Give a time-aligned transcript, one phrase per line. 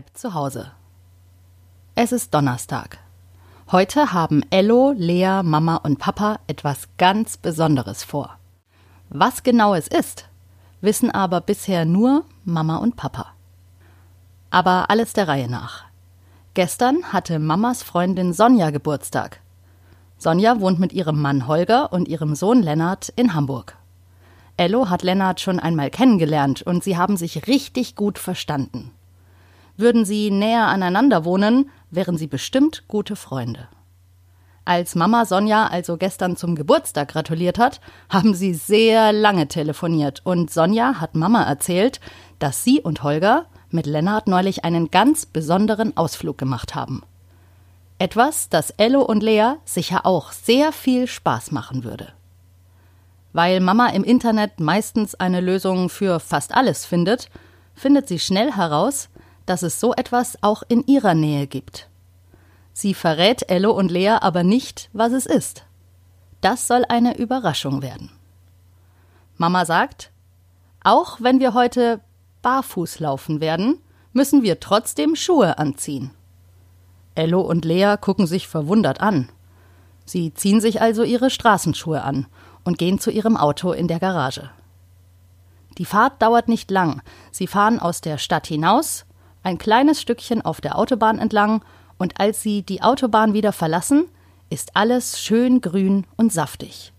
[0.00, 0.72] bleibt zu Hause.
[1.94, 2.96] Es ist Donnerstag.
[3.70, 8.38] Heute haben Ello, Lea, Mama und Papa etwas ganz Besonderes vor.
[9.10, 10.26] Was genau es ist,
[10.80, 13.26] wissen aber bisher nur Mama und Papa.
[14.48, 15.84] Aber alles der Reihe nach.
[16.54, 19.42] Gestern hatte Mamas Freundin Sonja Geburtstag.
[20.16, 23.76] Sonja wohnt mit ihrem Mann Holger und ihrem Sohn Lennart in Hamburg.
[24.56, 28.92] Ello hat Lennart schon einmal kennengelernt und sie haben sich richtig gut verstanden.
[29.80, 33.66] Würden sie näher aneinander wohnen, wären sie bestimmt gute Freunde.
[34.66, 37.80] Als Mama Sonja also gestern zum Geburtstag gratuliert hat,
[38.10, 41.98] haben sie sehr lange telefoniert und Sonja hat Mama erzählt,
[42.38, 47.02] dass sie und Holger mit Lennart neulich einen ganz besonderen Ausflug gemacht haben.
[47.98, 52.08] Etwas, das Ello und Lea sicher auch sehr viel Spaß machen würde.
[53.32, 57.30] Weil Mama im Internet meistens eine Lösung für fast alles findet,
[57.74, 59.08] findet sie schnell heraus,
[59.50, 61.88] dass es so etwas auch in ihrer Nähe gibt.
[62.72, 65.64] Sie verrät Ello und Lea aber nicht, was es ist.
[66.40, 68.12] Das soll eine Überraschung werden.
[69.38, 70.12] Mama sagt,
[70.84, 72.00] auch wenn wir heute
[72.42, 73.80] barfuß laufen werden,
[74.12, 76.12] müssen wir trotzdem Schuhe anziehen.
[77.16, 79.30] Ello und Lea gucken sich verwundert an.
[80.04, 82.28] Sie ziehen sich also ihre Straßenschuhe an
[82.62, 84.48] und gehen zu ihrem Auto in der Garage.
[85.76, 87.02] Die Fahrt dauert nicht lang.
[87.32, 89.06] Sie fahren aus der Stadt hinaus,
[89.42, 91.62] ein kleines Stückchen auf der Autobahn entlang,
[91.98, 94.06] und als sie die Autobahn wieder verlassen,
[94.48, 96.92] ist alles schön grün und saftig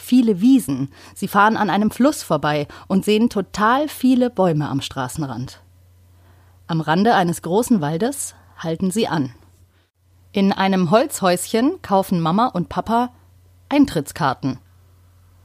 [0.00, 0.90] viele Wiesen.
[1.14, 5.60] Sie fahren an einem Fluss vorbei und sehen total viele Bäume am Straßenrand.
[6.66, 9.34] Am Rande eines großen Waldes halten sie an.
[10.32, 13.10] In einem Holzhäuschen kaufen Mama und Papa
[13.68, 14.58] Eintrittskarten.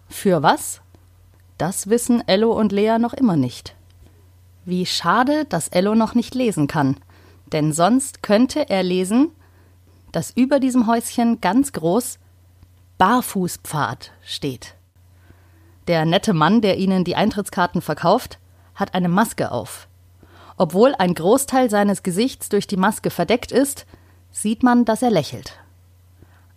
[0.08, 0.82] Für was?
[1.58, 3.76] Das wissen Ello und Lea noch immer nicht.
[4.66, 6.98] Wie schade, dass Ello noch nicht lesen kann,
[7.52, 9.30] denn sonst könnte er lesen,
[10.12, 12.18] dass über diesem Häuschen ganz groß
[12.98, 14.74] Barfußpfad steht.
[15.88, 18.40] Der nette Mann, der ihnen die Eintrittskarten verkauft,
[18.74, 19.88] hat eine Maske auf.
[20.58, 23.86] Obwohl ein Großteil seines Gesichts durch die Maske verdeckt ist,
[24.32, 25.60] sieht man, dass er lächelt.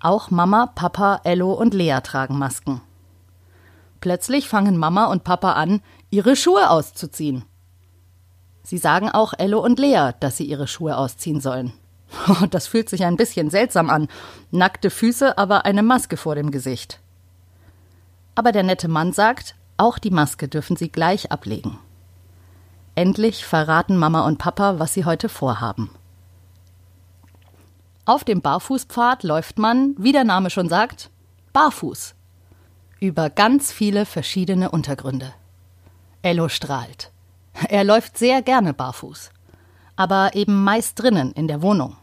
[0.01, 2.81] Auch Mama, Papa, Ello und Lea tragen Masken.
[4.01, 7.45] Plötzlich fangen Mama und Papa an, ihre Schuhe auszuziehen.
[8.69, 11.73] Sie sagen auch Ello und Lea, dass sie ihre Schuhe ausziehen sollen.
[12.51, 14.09] Das fühlt sich ein bisschen seltsam an.
[14.51, 17.01] Nackte Füße, aber eine Maske vor dem Gesicht.
[18.35, 21.79] Aber der nette Mann sagt, auch die Maske dürfen sie gleich ablegen.
[22.95, 25.89] Endlich verraten Mama und Papa, was sie heute vorhaben.
[28.05, 31.09] Auf dem Barfußpfad läuft man, wie der Name schon sagt,
[31.55, 32.15] barfuß.
[33.01, 35.33] Über ganz viele verschiedene Untergründe.
[36.21, 37.13] Ello strahlt.
[37.69, 39.31] Er läuft sehr gerne barfuß
[39.99, 41.97] aber eben meist drinnen in der Wohnung.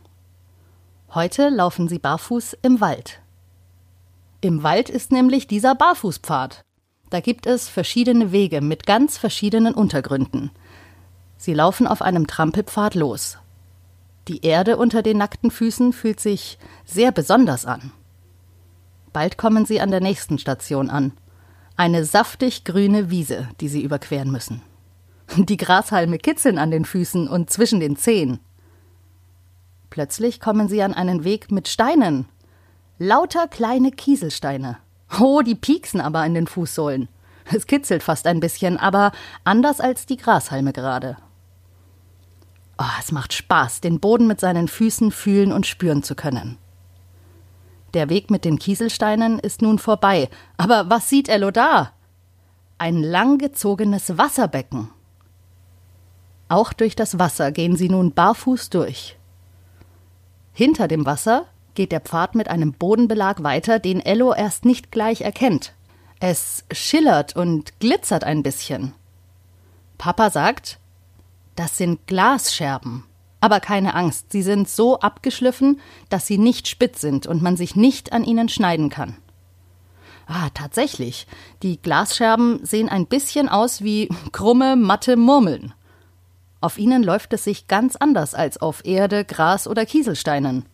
[1.14, 3.22] Heute laufen sie barfuß im Wald.
[4.42, 6.66] Im Wald ist nämlich dieser Barfußpfad.
[7.10, 10.52] Da gibt es verschiedene Wege mit ganz verschiedenen Untergründen.
[11.38, 13.38] Sie laufen auf einem Trampelpfad los.
[14.28, 17.94] Die Erde unter den nackten Füßen fühlt sich sehr besonders an.
[19.14, 21.14] Bald kommen sie an der nächsten Station an.
[21.78, 24.62] Eine saftig grüne Wiese, die sie überqueren müssen.
[25.38, 28.40] Die Grashalme kitzeln an den Füßen und zwischen den Zehen.
[29.90, 32.26] Plötzlich kommen sie an einen Weg mit Steinen.
[32.98, 34.78] Lauter kleine Kieselsteine.
[35.20, 37.10] Oh, die pieksen aber an den Fußsohlen.
[37.54, 39.12] Es kitzelt fast ein bisschen, aber
[39.44, 41.18] anders als die Grashalme gerade.
[42.78, 46.58] Oh, es macht Spaß, den Boden mit seinen Füßen fühlen und spüren zu können.
[47.94, 51.92] Der Weg mit den Kieselsteinen ist nun vorbei, aber was sieht Ello da?
[52.78, 54.90] Ein langgezogenes Wasserbecken.
[56.48, 59.18] Auch durch das Wasser gehen sie nun barfuß durch.
[60.54, 65.22] Hinter dem Wasser geht der Pfad mit einem Bodenbelag weiter, den Ello erst nicht gleich
[65.22, 65.74] erkennt.
[66.20, 68.94] Es schillert und glitzert ein bisschen.
[69.98, 70.80] Papa sagt,
[71.56, 73.04] das sind Glasscherben.
[73.42, 77.76] Aber keine Angst, sie sind so abgeschliffen, dass sie nicht spitz sind und man sich
[77.76, 79.18] nicht an ihnen schneiden kann.
[80.28, 81.28] Ah, tatsächlich.
[81.62, 85.74] Die Glasscherben sehen ein bisschen aus wie krumme, matte Murmeln.
[86.66, 90.66] Auf ihnen läuft es sich ganz anders als auf Erde, Gras oder Kieselsteinen.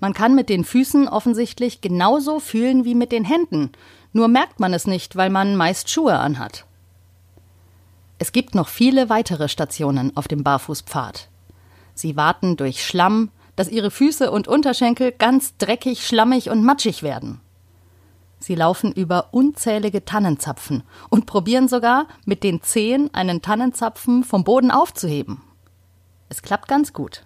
[0.00, 3.70] Man kann mit den Füßen offensichtlich genauso fühlen wie mit den Händen,
[4.12, 6.64] nur merkt man es nicht, weil man meist Schuhe anhat.
[8.18, 11.28] Es gibt noch viele weitere Stationen auf dem Barfußpfad.
[11.94, 17.40] Sie warten durch Schlamm, dass ihre Füße und Unterschenkel ganz dreckig, schlammig und matschig werden.
[18.42, 24.72] Sie laufen über unzählige Tannenzapfen und probieren sogar, mit den Zehen einen Tannenzapfen vom Boden
[24.72, 25.40] aufzuheben.
[26.28, 27.24] Es klappt ganz gut.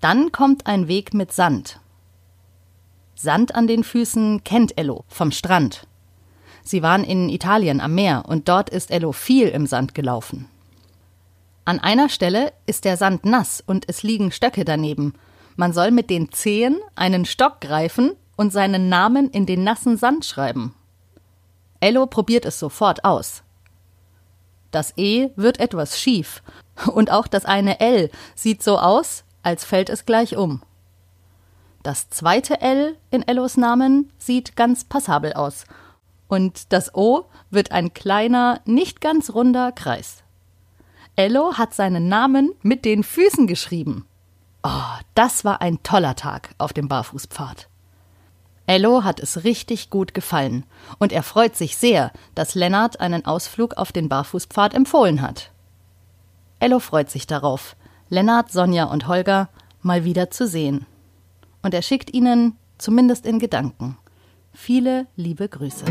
[0.00, 1.80] Dann kommt ein Weg mit Sand.
[3.16, 5.88] Sand an den Füßen kennt Ello vom Strand.
[6.62, 10.48] Sie waren in Italien am Meer und dort ist Ello viel im Sand gelaufen.
[11.64, 15.14] An einer Stelle ist der Sand nass und es liegen Stöcke daneben.
[15.56, 20.24] Man soll mit den Zehen einen Stock greifen und seinen Namen in den nassen Sand
[20.24, 20.74] schreiben.
[21.78, 23.44] Ello probiert es sofort aus.
[24.72, 26.42] Das E wird etwas schief
[26.92, 30.60] und auch das eine L sieht so aus, als fällt es gleich um.
[31.84, 35.64] Das zweite L in Ellos Namen sieht ganz passabel aus
[36.26, 40.24] und das O wird ein kleiner, nicht ganz runder Kreis.
[41.14, 44.04] Ello hat seinen Namen mit den Füßen geschrieben.
[44.64, 47.68] Oh, das war ein toller Tag auf dem Barfußpfad.
[48.72, 50.64] Ello hat es richtig gut gefallen
[50.98, 55.50] und er freut sich sehr, dass Lennart einen Ausflug auf den Barfußpfad empfohlen hat.
[56.58, 57.76] Ello freut sich darauf,
[58.08, 59.50] Lennart, Sonja und Holger
[59.82, 60.86] mal wieder zu sehen.
[61.60, 63.98] Und er schickt ihnen, zumindest in Gedanken,
[64.54, 65.84] viele liebe Grüße.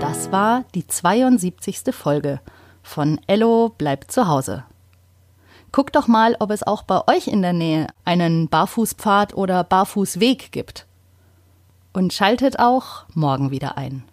[0.00, 1.94] Das war die 72.
[1.94, 2.40] Folge
[2.82, 4.64] von Ello bleibt zu Hause.
[5.74, 10.52] Guckt doch mal, ob es auch bei euch in der Nähe einen Barfußpfad oder Barfußweg
[10.52, 10.86] gibt.
[11.92, 14.04] Und schaltet auch morgen wieder ein.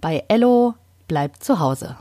[0.00, 0.72] Bei Ello
[1.06, 1.98] bleibt zu Hause.